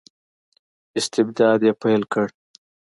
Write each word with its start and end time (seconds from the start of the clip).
استبداد 0.97 1.59
یې 1.67 1.73
پیل 1.81 2.01
کړ. 2.13 2.25